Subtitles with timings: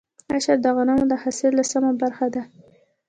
[0.33, 2.43] عشر د غنمو د حاصل لسمه برخه ده.